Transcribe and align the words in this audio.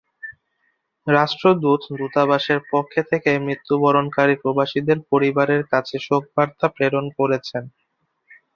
রাষ্ট্রদূত 1.07 1.81
দূতাবাসের 1.97 2.59
পক্ষ 2.71 2.93
থেকে 3.11 3.31
মৃত্যুবরণকারী 3.45 4.35
প্রবাসীদের 4.41 4.97
পরিবারের 5.11 5.61
কাছে 5.71 5.95
শোকবার্তা 6.07 6.67
প্রেরণ 6.75 7.05
করেছেন। 7.19 7.63